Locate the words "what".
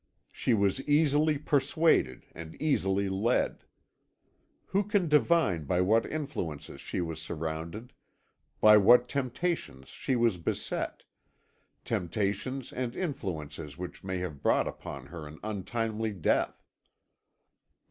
5.81-6.07, 8.77-9.07